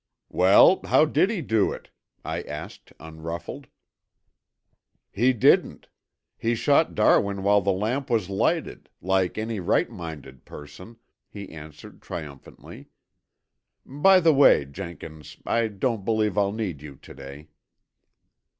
"Well, 0.29 0.79
how 0.85 1.05
did 1.05 1.29
he 1.29 1.43
do 1.43 1.71
it?" 1.71 1.91
I 2.25 2.41
asked, 2.41 2.91
unruffled. 2.99 3.67
"He 5.11 5.31
didn't. 5.31 5.89
He 6.39 6.55
shot 6.55 6.95
Darwin 6.95 7.43
while 7.43 7.61
the 7.61 7.71
lamp 7.71 8.09
was 8.09 8.27
lighted, 8.27 8.89
like 8.99 9.37
any 9.37 9.59
right 9.59 9.91
minded 9.91 10.43
person," 10.43 10.97
he 11.29 11.49
answered 11.49 12.01
triumphantly. 12.01 12.87
"By 13.85 14.19
the 14.19 14.33
way, 14.33 14.65
Jenkins, 14.65 15.37
I 15.45 15.67
don't 15.67 16.03
believe 16.03 16.35
I'll 16.35 16.51
need 16.51 16.81
you 16.81 16.95
to 16.95 17.13
day." 17.13 17.49